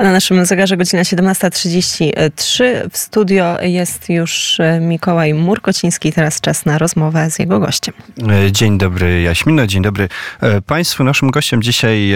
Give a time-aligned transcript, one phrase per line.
[0.00, 2.64] A na naszym zegarze godzina 17.33.
[2.90, 6.12] W studio jest już e, Mikołaj Murkociński.
[6.12, 7.94] Teraz czas na rozmowę z jego gościem.
[8.46, 10.08] E, dzień dobry Jaśmino, dzień dobry
[10.40, 11.04] e, Państwu.
[11.04, 12.12] Naszym gościem dzisiaj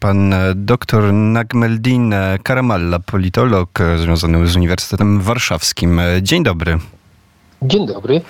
[0.00, 6.00] pan dr Nagmeldin Karamalla, politolog związany z Uniwersytetem Warszawskim.
[6.22, 6.78] Dzień dobry.
[7.66, 8.20] Dzień dobry.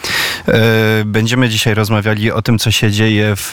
[0.48, 3.50] E, będziemy dzisiaj rozmawiali o tym, co się dzieje w,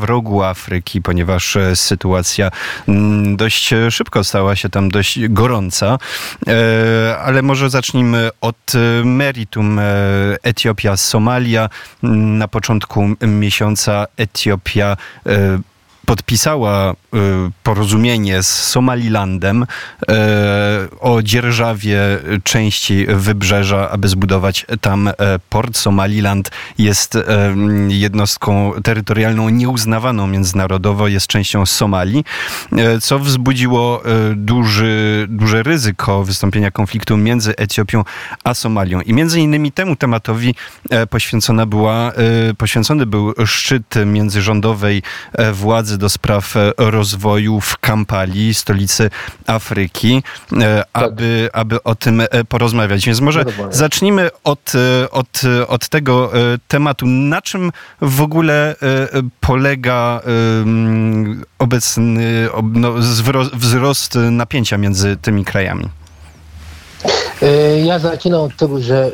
[0.00, 2.50] w rogu Afryki, ponieważ e, sytuacja
[2.88, 5.98] mm, dość szybko stała się tam dość gorąca.
[6.48, 8.72] E, ale może zacznijmy od
[9.04, 9.80] meritum.
[10.42, 11.68] Etiopia, Somalia.
[12.02, 14.96] Na początku miesiąca Etiopia
[16.06, 16.94] podpisała
[17.62, 20.06] porozumienie z Somalilandem y,
[21.00, 22.00] o dzierżawie
[22.44, 25.12] części wybrzeża, aby zbudować tam e,
[25.50, 25.76] port.
[25.76, 27.22] Somaliland jest e,
[27.88, 32.24] jednostką terytorialną nieuznawaną międzynarodowo, jest częścią Somalii,
[32.72, 34.02] e, co wzbudziło
[34.34, 38.04] duży, duże ryzyko wystąpienia konfliktu między Etiopią
[38.44, 39.00] a Somalią.
[39.00, 40.54] I między innymi temu tematowi
[41.10, 42.12] poświęcona była,
[42.58, 45.02] poświęcony był szczyt międzyrządowej
[45.52, 49.10] władzy do spraw e, rozwoju w Kampali, stolicy
[49.46, 51.04] Afryki, e, tak.
[51.04, 53.06] aby, aby o tym e, porozmawiać.
[53.06, 54.72] Więc może zacznijmy od,
[55.10, 56.32] od, od tego
[56.68, 57.06] tematu.
[57.06, 58.76] Na czym w ogóle
[59.40, 60.20] polega
[61.58, 62.92] obecny no,
[63.52, 65.88] wzrost napięcia między tymi krajami?
[67.84, 69.10] Ja zaczynam od tego, że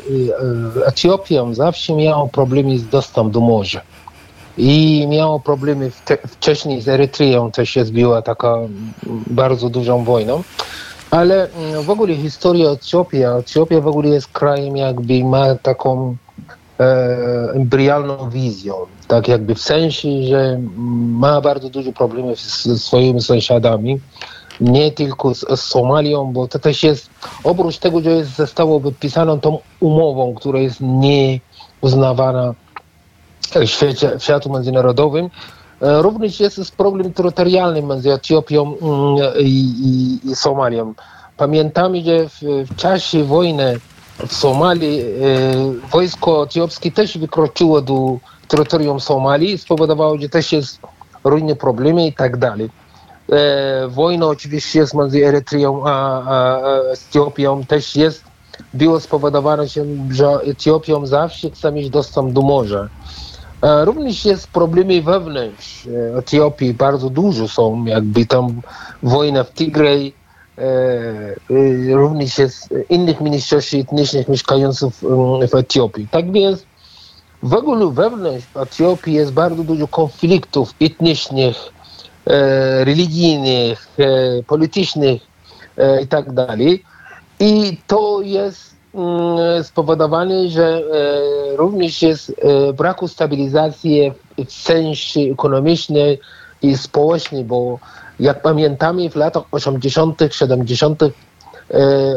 [0.85, 3.81] Etiopia zawsze miała problemy z dostępem do morza
[4.57, 5.91] i miało problemy
[6.27, 8.55] wcześniej z Erytreą, też się zbiła taka
[9.27, 10.43] bardzo dużą wojną.
[11.11, 16.15] Ale mm, w ogóle historia Etiopii, Etiopia w ogóle jest krajem jakby ma taką
[16.79, 16.83] e,
[17.55, 18.75] embrialną wizją,
[19.07, 20.59] tak jakby w sensie, że
[21.09, 23.99] ma bardzo dużo problemów ze swoimi sąsiadami,
[24.61, 27.09] nie tylko z, z Somalią, bo to też jest,
[27.43, 32.53] oprócz tego, że jest, zostało podpisane tą umową, która jest nieuznawana
[33.55, 35.29] w świecie, światu międzynarodowym.
[35.81, 40.93] E, również jest problem terytorialny między Etiopią mm, i, i, i Somalią.
[41.37, 42.41] Pamiętamy, że w,
[42.71, 43.79] w, czasie wojny
[44.27, 45.05] w Somalii e,
[45.91, 50.79] wojsko etiopskie też wykroczyło do terytorium Somalii, spowodowało, że też jest
[51.23, 52.69] różne problemy i tak dalej.
[53.31, 58.23] E, wojna oczywiście jest między Erytreą a, a, a Etiopią, też jest,
[58.73, 59.63] było spowodowane,
[60.11, 62.89] że Etiopią zawsze chce mieć dostęp do morza.
[63.61, 68.61] E, również jest problemy wewnątrz e, Etiopii, bardzo dużo są, jakby tam
[69.03, 70.13] wojna w Tigray,
[70.57, 74.93] e, również jest innych mniejszości etnicznych mieszkających
[75.51, 76.07] w Etiopii.
[76.11, 76.65] Tak więc
[77.43, 81.57] w ogóle wewnątrz Etiopii jest bardzo dużo konfliktów etnicznych,
[82.79, 83.87] religijnych,
[84.47, 85.21] politycznych
[86.03, 86.25] i tak.
[87.39, 88.76] I to jest
[89.63, 90.81] spowodowany, że e,
[91.57, 94.11] również jest e, braku stabilizacji
[94.47, 96.19] w sensie ekonomicznej
[96.61, 97.79] i społecznej, bo
[98.19, 101.03] jak pamiętamy w latach 80., 70.
[101.03, 101.09] E,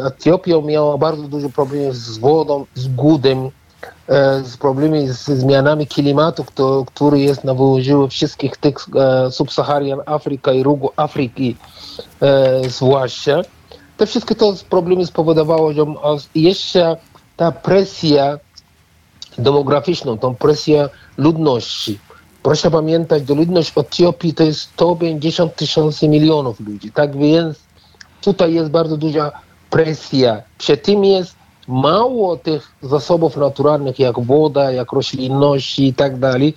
[0.06, 3.50] Etiopia miała bardzo dużo problemów z wodą, z głodem,
[4.44, 6.44] z problemami z zmianami klimatu,
[6.86, 7.54] który jest na
[8.08, 8.76] wszystkich tych
[9.30, 11.56] subsaharian Afryka i rogu Afryki
[12.69, 13.42] zwłaszcza
[14.00, 15.87] te wszystkie to problemy spowodowało, że
[16.34, 16.97] jeszcze
[17.37, 18.38] ta presja
[19.38, 21.99] demograficzna, tą presję ludności.
[22.43, 26.93] Proszę pamiętać, że ludność Etiopii to jest 150 tysięcy milionów ludzi.
[26.93, 27.59] Tak więc
[28.21, 29.33] tutaj jest bardzo duża
[29.71, 30.43] presja.
[30.59, 31.34] Przy tym jest
[31.69, 36.55] mało tych zasobów naturalnych, jak woda, jak roślinności i tak dalej.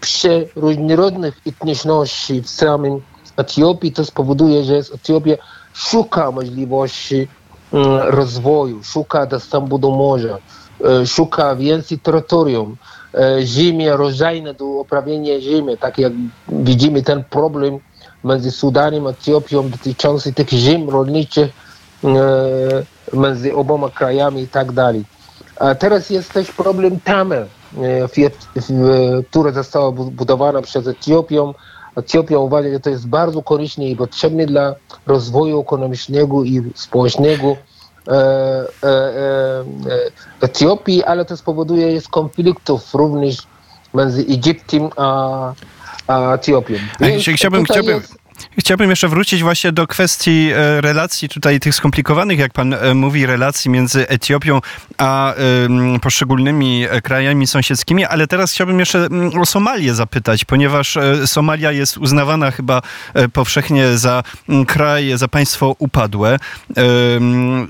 [0.00, 3.02] Przy różnorodnych etniczności w samym
[3.36, 5.36] Etiopii to spowoduje, że jest Etiopia
[5.76, 7.28] szuka możliwości
[7.72, 10.38] mm, rozwoju, szuka dostępu do morza,
[10.84, 12.76] e, szuka więcej terytorium,
[13.14, 16.12] e, ziemia rodzajne do uprawienia ziemi, tak jak
[16.48, 17.78] widzimy ten problem
[18.24, 21.50] między Sudanem a Etiopią dotyczący tych ziem rolniczych
[22.04, 22.08] e,
[23.12, 25.04] między oboma krajami i tak dalej.
[25.60, 27.46] A teraz jest też problem Tamy,
[29.30, 31.52] która została budowana przez Etiopię
[31.96, 34.74] Etiopia uważa, że to jest bardzo korzystne i potrzebne dla
[35.06, 37.56] rozwoju ekonomicznego i społecznego
[38.08, 39.64] e, e, e,
[40.40, 43.36] Etiopii, ale to spowoduje jest konfliktów również
[43.94, 45.52] między Egiptem a,
[46.06, 46.74] a Etiopią.
[47.00, 48.15] Więc chciałbym, chciałbym, jest...
[48.58, 53.26] Chciałbym jeszcze wrócić właśnie do kwestii e, relacji tutaj tych skomplikowanych, jak pan e, mówi,
[53.26, 54.60] relacji między Etiopią
[54.98, 55.34] a
[56.02, 59.08] poszczególnymi e, krajami sąsiedzkimi, ale teraz chciałbym jeszcze
[59.40, 62.82] o Somalię zapytać, ponieważ Somalia jest uznawana chyba
[63.32, 64.22] powszechnie za
[64.66, 66.38] kraj, za państwo upadłe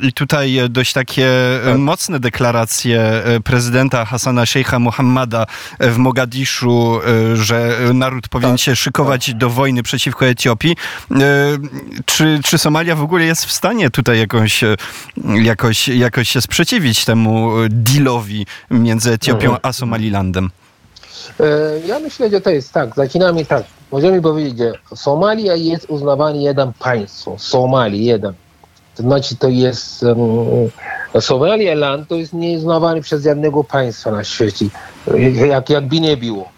[0.03, 1.29] i tutaj dość takie
[1.65, 1.79] tak.
[1.79, 5.47] mocne deklaracje prezydenta Hassana Sheikha Mohammada
[5.81, 7.01] w Mogadiszu,
[7.35, 8.61] że naród powinien tak.
[8.61, 10.56] się szykować do wojny przeciwko Etiopii.
[10.65, 11.17] E,
[12.05, 14.77] czy, czy Somalia w ogóle jest w stanie tutaj jakoś, e,
[15.43, 19.61] jakoś, jakoś się sprzeciwić temu dealowi między Etiopią mhm.
[19.63, 20.51] a Somalilandem?
[21.41, 21.45] E,
[21.87, 22.95] ja myślę, że to jest tak.
[22.97, 23.65] Zaczynamy tak.
[23.93, 27.37] Możemy powiedzieć, że Somalia jest uznawany jeden państwo.
[27.39, 28.35] Somalii jeden.
[28.95, 30.21] To znaczy to jest um,
[31.21, 34.67] Somaliland to jest nieuznawany przez żadnego państwa na świecie.
[35.49, 36.56] Jak, jakby nie było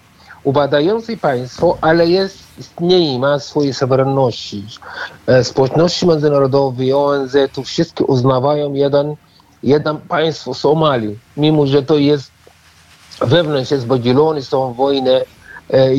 [0.49, 4.65] ubadający państwo, ale jest, istnieje, ma swoje suwerenności.
[5.27, 9.15] E, społeczności międzynarodowe, ONZ, to wszystkie uznawają jeden,
[9.63, 12.31] jeden państwo Somalii, mimo że to jest
[13.21, 15.25] wewnątrz jest podzielone, są wojny e,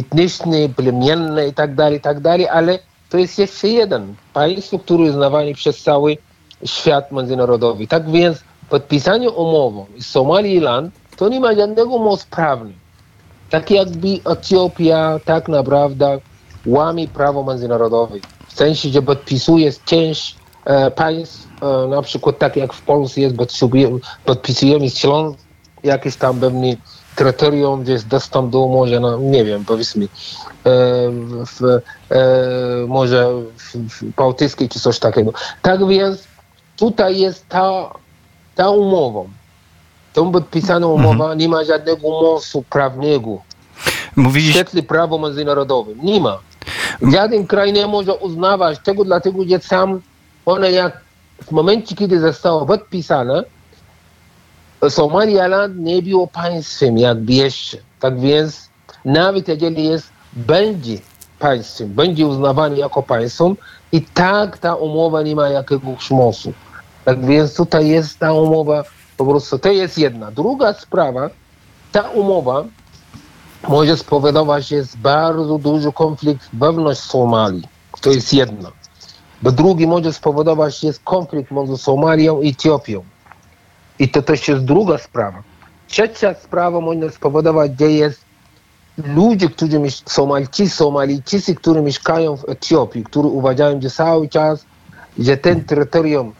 [0.02, 2.80] etniczne, plemienne i tak dalej, i tak dalej, ale
[3.10, 6.18] to jest jeszcze jeden państwo, które jest uznawane przez cały
[6.66, 7.88] świat międzynarodowy.
[7.88, 8.38] Tak więc
[8.70, 12.89] podpisanie umowy z Somaliland to nie ma żadnego mocy prawnego
[13.50, 16.20] tak jakby Etiopia tak naprawdę
[16.66, 18.16] łamie prawo międzynarodowe.
[18.48, 20.36] W sensie, że podpisuje część
[20.66, 25.40] e, państw, e, na przykład tak jak w Polsce jest, podpisujemy, podpisujemy Śląsk,
[25.84, 26.76] jakieś tam pewne
[27.16, 30.10] terytorium, gdzie jest dostęp do morza, no, nie wiem, powiedzmy, e,
[31.46, 31.62] w,
[32.12, 32.22] e,
[32.88, 35.34] może w, w Bałtyckiej czy coś takiego.
[35.62, 36.24] Tak więc
[36.78, 37.94] tutaj jest ta,
[38.56, 39.22] ta umowa,
[40.14, 41.10] tą podpisaną mhm.
[41.10, 43.38] umowa nie ma żadnego mocy prawnego.
[44.16, 44.50] Mówiliś...
[44.50, 46.00] W świetle prawa międzynarodowym.
[46.04, 46.40] Nie ma.
[47.02, 50.02] Żaden kraj nie może uznawać tego, dlatego że sam
[50.46, 51.02] one jak
[51.44, 53.44] w momencie, kiedy zostało podpisane,
[54.90, 57.78] Somaliland nie było państwem jakby jeszcze.
[58.00, 58.70] Tak więc
[59.06, 60.98] nawet jeżeli jest, będzie
[61.40, 63.56] państwem, będzie uznawany jako państwem
[63.92, 66.54] i tak ta umowa nie ma jakiegoś mocy.
[67.06, 68.84] Tak więc tutaj jest ta umowa
[69.20, 70.32] po prostu to jest jedna.
[70.32, 71.30] Druga sprawa,
[71.92, 72.64] ta umowa
[73.68, 77.68] może spowodować jest bardzo duży konflikt wewnątrz Somalii.
[78.02, 78.72] To jest jedna.
[79.42, 83.04] Bo drugi może spowodować jest konflikt między Somalią i Etiopią.
[84.00, 85.44] I to też jest druga sprawa.
[85.88, 88.22] Trzecia sprawa może spowodować, że jest
[88.98, 94.66] ludzie, którzy Somalci, Somalijczycy, którzy mieszkają w Etiopii, którzy uważają, że cały czas,
[95.20, 96.34] że ten terytorium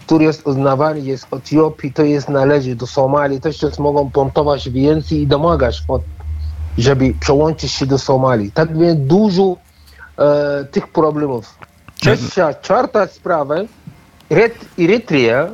[0.00, 5.18] który jest uznawany jest Etiopii, to jest należy do Somalii, też jest mogą pontować więcej
[5.18, 6.02] i domagać, od,
[6.78, 8.52] żeby przełączyć się do Somalii.
[8.52, 9.56] Tak więc dużo
[10.18, 11.58] e, tych problemów.
[12.00, 13.54] Trzecia, czwarta sprawa,
[14.78, 15.48] Erytrea,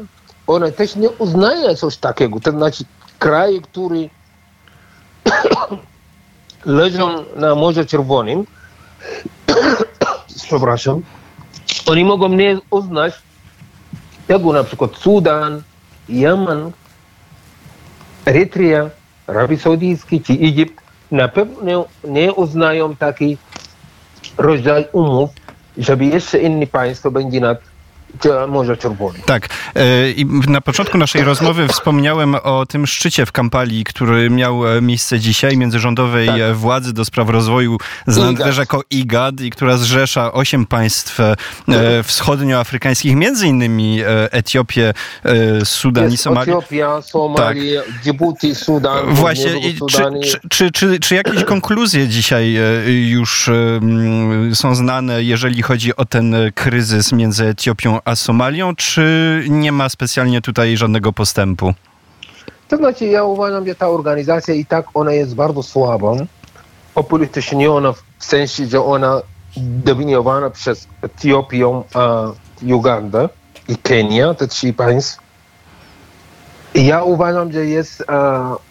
[0.46, 2.40] ona też nie uznaje coś takiego.
[2.40, 2.84] To znaczy
[3.18, 3.96] kraje, które
[6.64, 8.46] leżą na Morzu Czerwonym,
[10.46, 11.02] przepraszam,
[11.86, 13.14] oni mogą nie uznać
[14.28, 15.62] tego na przykład Sudan,
[16.08, 16.72] Jemen,
[18.26, 18.90] Erytrea,
[19.26, 20.80] Arabii Saudyjskiej czy Egipt
[21.10, 23.38] na pewno nie uznają taki
[24.38, 25.30] rodzaj umów,
[25.78, 27.60] żeby jeszcze inne państwo będzie nad
[28.48, 29.18] Morza Czerwone.
[29.26, 29.48] Tak.
[29.74, 34.82] E, I na początku naszej rozmowy wspomniałem o tym szczycie w Kampali, który miał e,
[34.82, 36.40] miejsce dzisiaj międzyrządowej tak.
[36.40, 41.18] E, władzy do spraw rozwoju znanej jako IGAD i która zrzesza osiem państw
[42.04, 43.98] wschodnioafrykańskich, między innymi
[44.30, 44.94] Etiopię,
[45.64, 46.52] Sudan i Somalię.
[46.52, 48.02] Etiopia, Somalia, tak.
[48.02, 49.14] Djibouti, Sudan.
[49.14, 49.50] Właśnie.
[49.90, 52.58] Czy, czy, czy, czy, czy jakieś konkluzje dzisiaj
[53.08, 53.50] już
[54.54, 60.40] są znane, jeżeli chodzi o ten kryzys między Etiopią a Somalią, czy nie ma specjalnie
[60.40, 61.74] tutaj żadnego postępu?
[62.68, 66.12] To znaczy, ja uważam, że ta organizacja i tak ona jest bardzo słaba,
[66.94, 69.22] opolityczniona w sensie, że ona
[69.56, 72.26] dominowana przez Etiopię, a
[72.72, 73.28] Ugandę
[73.68, 75.22] i Kenię, te trzy państwa.
[76.74, 78.04] Ja uważam, że jest,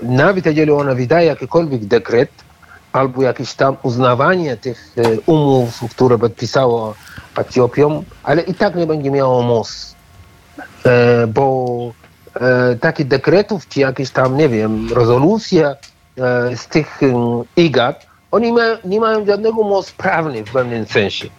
[0.02, 2.30] nawet jeżeli ona wydaje jakikolwiek dekret,
[2.98, 6.96] albo jakieś tam uznawanie tych e, umów, które podpisało
[7.38, 9.96] Etiopią, ale i tak nie będzie miało moc,
[10.86, 11.92] e, bo
[12.36, 15.76] e, takich dekretów, czy jakieś tam, nie wiem, rezolucje
[16.56, 17.00] z tych
[17.58, 21.30] IGAT, oni ma, nie mają żadnego mocy prawnej w pewnym sensie.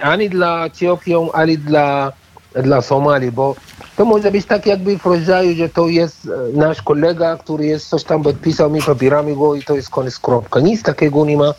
[0.00, 2.12] Ani dla Etiopii, ani dla,
[2.54, 3.54] dla Somalii, bo
[3.98, 7.88] to może być tak jakby w rodzaju, że to jest e, nasz kolega, który jest
[7.88, 10.60] coś tam podpisał, my popieramy go i to jest koniec kropka.
[10.60, 11.54] Nic takiego nie ma,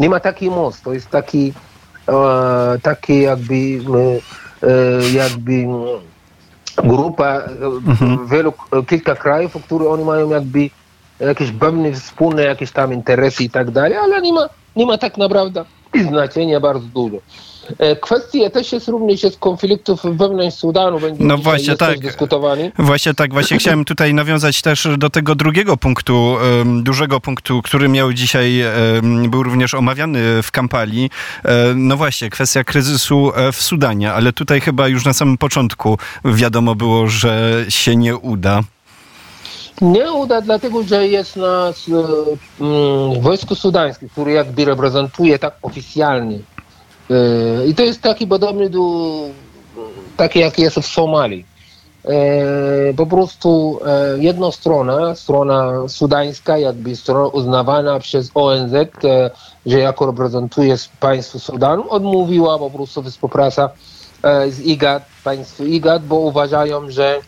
[0.00, 0.82] nie ma takiej mocy.
[0.84, 1.52] To jest taki
[2.08, 5.66] e, takie jakby, e, jakby
[6.76, 7.42] grupa
[7.86, 8.26] mhm.
[8.26, 8.52] wielu,
[8.86, 10.70] kilka krajów, które oni mają jakby
[11.20, 15.18] jakieś pewne wspólne jakieś tam interesy i tak dalej, ale nie ma, nie ma tak
[15.18, 15.64] naprawdę
[16.08, 17.16] znaczenia bardzo dużo.
[17.78, 21.00] E, kwestia też jest również jest konfliktów wewnątrz Sudanu.
[21.00, 21.98] Będzie no właśnie tak.
[21.98, 22.70] Dyskutowani.
[22.78, 23.32] Właśnie tak.
[23.32, 26.36] Właśnie chciałem tutaj nawiązać też do tego drugiego punktu,
[26.82, 28.62] dużego punktu, który miał dzisiaj,
[29.28, 31.10] był również omawiany w Kampali.
[31.44, 35.98] E, no właśnie, kwestia kryzysu e, w Sudanie, ale tutaj chyba już na samym początku
[36.24, 38.62] wiadomo było, że się nie uda.
[39.80, 46.38] Nie uda, dlatego że jest nas um, wojsko sudańskie, które jakby reprezentuje tak oficjalnie
[47.66, 48.80] I to jest taki podobny do
[50.16, 51.46] taki jak jest w Somalii.
[52.04, 58.72] E, po prostu e, jedna strona, strona sudańska, jakby strona uznawana przez ONZ,
[59.66, 63.70] że jako reprezentuje państwo Sudanu, odmówiła po prostu współpraca
[64.48, 67.20] z IGAD, państwo IGAD, bo uważają, że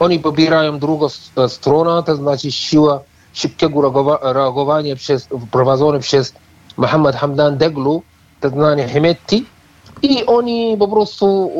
[0.00, 1.08] oni pobierają drugą
[1.48, 3.00] stronę, to znaczy siła
[3.32, 3.90] szybkiego
[4.22, 6.34] reagowania przez, prowadzone przez
[6.76, 8.02] Mohamed Hamdan Deglu,
[8.44, 9.46] tak zwany Hemetti
[10.02, 11.50] i oni po prostu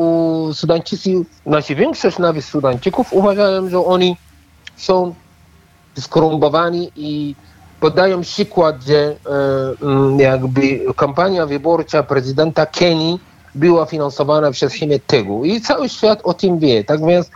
[0.53, 1.09] Sudańczycy,
[1.45, 4.17] znaczy większość nawet Sudańczyków uważają, że oni
[4.77, 5.13] są
[5.99, 7.35] skorumpowani i
[7.79, 9.15] podają przykład, że
[10.17, 13.19] e, jakby kampania wyborcza prezydenta Kenii
[13.55, 16.83] była finansowana przez Hemettiego i cały świat o tym wie.
[16.83, 17.29] Tak więc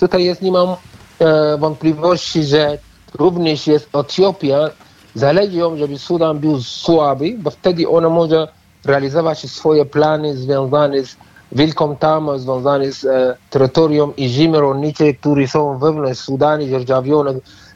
[0.00, 2.78] tutaj jest, nie mam e, wątpliwości, że
[3.14, 4.70] również jest Etiopia,
[5.14, 11.16] zależy ją, żeby Sudan był słaby, bo wtedy ona może realizować swoje plany związane z
[11.52, 17.34] wielką tamą, związane z e, terytorium i ziemi rolnicze, które są wewnątrz Sudanu dzierżawione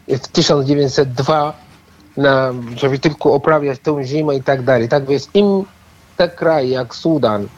[0.09, 1.53] w 1902,
[2.17, 4.89] na, żeby tylko oprawiać tę ziemię i tak dalej.
[4.89, 5.65] Tak więc im
[6.17, 7.49] te kraje jak Sudan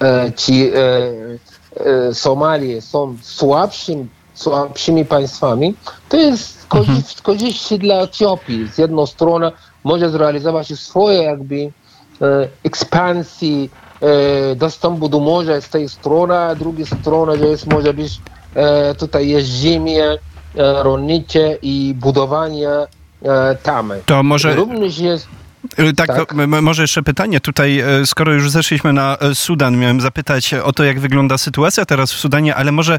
[0.00, 5.74] e, czy e, e, Somalia są słabszym, słabszymi państwami,
[6.08, 7.22] to jest korzyść, mhm.
[7.22, 8.68] korzyści dla Etiopii.
[8.68, 9.52] Z jednej strony
[9.84, 11.72] może zrealizować swoje jakby
[12.64, 13.70] ekspansji
[14.00, 18.20] e, dostępu do morza z tej strony, a drugiej strony, że jest, może być
[18.54, 20.18] e, tutaj jest ziemie
[20.54, 22.68] rolnicze i budowanie
[23.62, 24.02] tamy.
[24.06, 24.54] To może...
[24.54, 25.28] Również jest
[25.96, 26.34] tak, tak.
[26.62, 30.84] może jeszcze pytanie tutaj, e, skoro już zeszliśmy na e, Sudan, miałem zapytać o to,
[30.84, 32.98] jak wygląda sytuacja teraz w Sudanie, ale może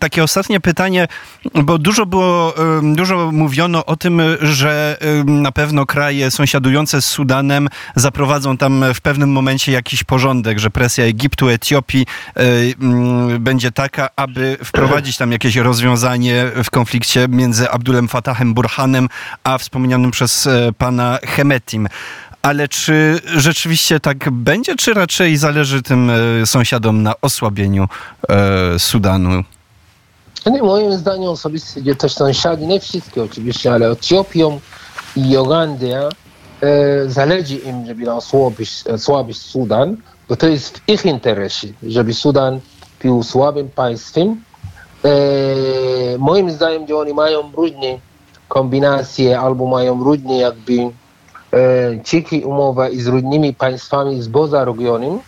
[0.00, 1.08] takie ostatnie pytanie,
[1.54, 8.56] bo dużo było, dużo mówiono o tym, że na pewno kraje sąsiadujące z Sudanem zaprowadzą
[8.56, 12.42] tam w pewnym momencie jakiś porządek, że presja Egiptu, Etiopii e,
[13.38, 19.08] będzie taka, aby wprowadzić tam jakieś rozwiązanie w konflikcie między Abdulem Fatahem Burhanem,
[19.44, 21.88] a wspomnianym przez pana Hemetim.
[22.42, 27.88] Ale czy rzeczywiście tak będzie, czy raczej zależy tym e, sąsiadom na osłabieniu
[28.28, 29.42] e, Sudanu?
[30.46, 34.60] Nie, moim zdaniem osobiście też sąsiady, nie wszystkie oczywiście, ale Etiopią
[35.16, 36.08] i Ugandia
[36.60, 39.96] e, zależy im, żeby osłabić, osłabić Sudan,
[40.28, 42.60] bo to jest w ich interesie, żeby Sudan
[43.02, 44.42] był słabym państwem.
[45.04, 47.98] E, moim zdaniem, że oni mają różne
[48.48, 50.90] kombinacje albo mają różne jakby
[52.04, 55.20] ciki umowa z różnymi państwami spoza regionu,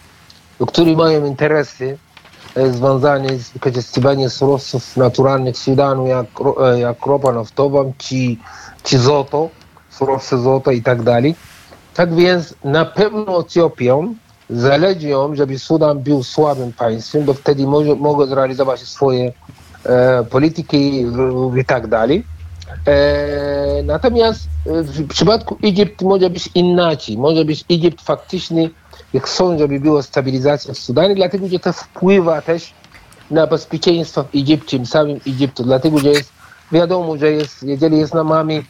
[0.67, 1.99] które mają interesy
[2.71, 6.27] związane z wykorzystywaniem surowców naturalnych Sudanu, jak,
[6.77, 8.37] jak ropa naftowa, czy,
[8.83, 9.49] czy złoto,
[9.91, 11.35] surowce złota i tak dalej.
[11.95, 14.15] Tak więc na pewno Etiopią
[14.51, 19.33] zależy ją, żeby Sudan był słabym państwem, bo wtedy może, mogą zrealizować swoje
[19.85, 21.07] e, polityki
[21.61, 22.25] i tak dalej.
[22.87, 27.19] E, natomiast w przypadku Egiptu może być inaczej.
[27.19, 28.71] Może być Egipt faktycznie,
[29.13, 32.75] jak sądzę, żeby była stabilizacja w Sudanie, dlatego że to wpływa też
[33.31, 36.33] na bezpieczeństwo w Egipcie, w samym Egiptu, dlatego że jest
[36.73, 38.63] wiadomo, że jest, jeżeli jest na mamy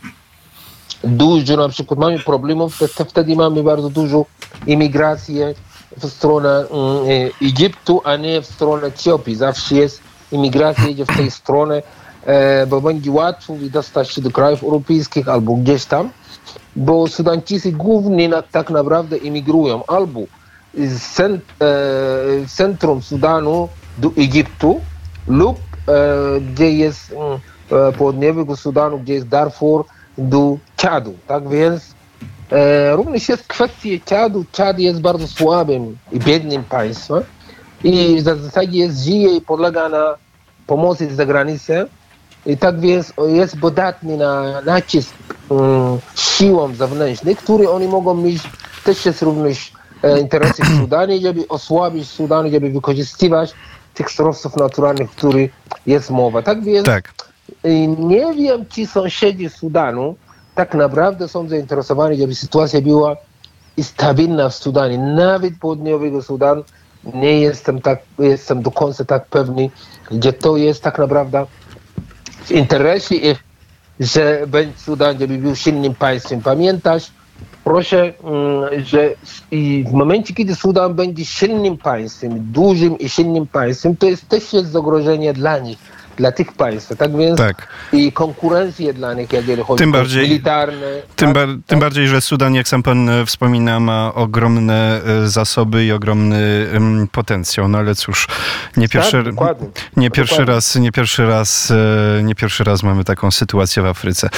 [1.05, 4.25] dużo, na przykład mamy problemów, to, to wtedy mamy bardzo dużo
[4.67, 5.55] imigrację
[5.97, 7.07] w stronę um,
[7.43, 9.37] Egiptu, a nie w stronę Etiopii.
[9.37, 10.01] Zawsze jest
[10.33, 12.02] imigracja idzie w tej stronę, E,
[12.69, 16.11] bo będzie łatwo dostać się do krajów europejskich albo gdzieś tam,
[16.77, 20.21] bo Sudańczycy głównie na, tak naprawdę emigrują albo
[20.75, 24.81] z cent, e, centrum Sudanu do Egiptu
[25.29, 27.39] lub e, gdzie jest mm,
[27.89, 29.85] e, południowego Sudanu, gdzie jest Darfur,
[30.19, 31.15] do Czadu.
[31.27, 31.95] Tak więc
[32.51, 34.45] e, również jest kwestia Czadu.
[34.53, 37.23] Czad jest bardzo słabym i biednym państwem
[37.85, 40.15] i w zasadzie jest, żyje i podlega na
[40.67, 41.87] pomocy z zagranicy
[42.47, 45.15] i tak więc jest podatny na nacisk
[45.49, 48.43] um, siłom zewnętrznych, które oni mogą mieć,
[48.85, 49.73] też jest również
[50.03, 53.53] e, interesy w Sudanie, żeby osłabić Sudan, żeby wykorzystywać
[53.95, 55.51] tych surowców naturalnych, o których
[55.87, 56.43] jest mowa.
[56.43, 57.15] Tak więc Tak.
[57.65, 60.15] i nie wiem, czy sąsiedzi Sudanu
[60.55, 63.17] tak naprawdę są zainteresowani, żeby sytuacja była
[63.83, 66.63] stabilna w Sudanie, nawet południowego Sudan.
[67.15, 69.71] Nie jestem tak, jestem do końca tak pewny,
[70.11, 71.47] gdzie to jest tak naprawdę
[72.45, 73.45] w interesie ich,
[74.01, 76.41] że będzie Sudan, był silnym państwem.
[76.41, 77.11] Pamiętasz,
[77.65, 79.11] proszę, mm, że
[79.87, 84.71] w momencie, kiedy Sudan będzie silnym państwem, dużym i silnym państwem, to jest też jest
[84.71, 85.79] zagrożenie dla nich,
[86.17, 86.97] dla tych państw.
[86.97, 87.69] Tak więc Tak.
[87.93, 90.87] i konkurencję dla nich, jeżeli chodzi Tym o bardziej- militarne.
[91.17, 91.67] Tym, tak, bar- tak.
[91.67, 96.67] tym bardziej, że Sudan, jak sam pan e, wspomina, ma ogromne e, zasoby i ogromny
[96.73, 97.69] em, potencjał.
[97.69, 98.29] No ale cóż,
[98.77, 99.69] nie pierwszy, Tak, dokładnie.
[99.97, 100.55] nie pierwszy Dokładnie.
[100.55, 101.71] raz, nie pierwszy raz,
[102.19, 104.29] e, nie pierwszy raz mamy taką sytuację w Afryce.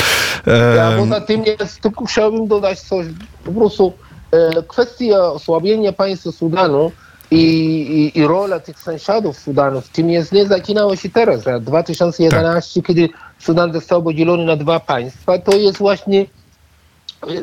[0.46, 0.52] Ja
[0.90, 3.06] E, poza tym jest, tylko chciałbym dodać coś,
[3.44, 3.92] po prostu
[4.30, 6.92] e, kwestia osłabienia państwa Sudanu
[7.34, 11.46] i, i, i rola tych sąsiadów Sudanu w tym jest, nie zaczynało się teraz.
[11.46, 12.86] A 2011, Tak.
[12.86, 16.26] kiedy Sudan został podzielony na dwa państwa, to jest właśnie,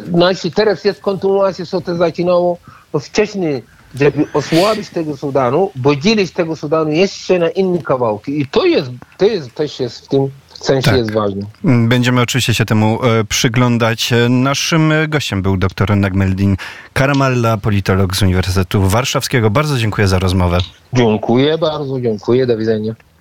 [0.10, 2.58] znaczy teraz jest kontynuacja, co to zaczynało
[3.00, 3.64] wcześniej,
[3.96, 8.42] żeby osłabić tego Sudanu, podzielić tego Sudanu jeszcze na inne kawałki.
[8.42, 10.32] I to jest, to jest też jest w tym
[10.66, 10.98] sensie Tak.
[11.00, 11.42] jest ważne.
[11.64, 14.14] Będziemy oczywiście się temu e, przyglądać.
[14.14, 16.58] E, Naszym e, gościem był dr Nagmeldin
[16.94, 19.50] Karamalla, politolog z Uniwersytetu Warszawskiego.
[19.50, 20.58] Bardzo dziękuję za rozmowę.
[20.94, 22.96] Dziękuję bardzo, dziękuję, do widzenia.